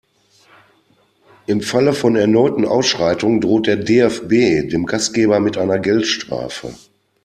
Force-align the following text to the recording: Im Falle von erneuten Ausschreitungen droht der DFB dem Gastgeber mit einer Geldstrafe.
Im 1.45 1.61
Falle 1.61 1.93
von 1.93 2.15
erneuten 2.15 2.65
Ausschreitungen 2.65 3.39
droht 3.39 3.67
der 3.67 3.77
DFB 3.77 4.67
dem 4.67 4.87
Gastgeber 4.87 5.39
mit 5.39 5.59
einer 5.59 5.77
Geldstrafe. 5.77 6.73